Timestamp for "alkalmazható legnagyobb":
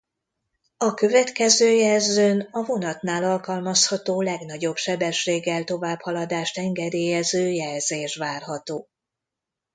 3.23-4.75